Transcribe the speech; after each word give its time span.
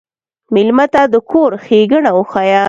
مېلمه 0.53 0.85
ته 0.93 1.01
د 1.13 1.15
کور 1.31 1.51
ښيګڼه 1.65 2.11
وښیه. 2.13 2.59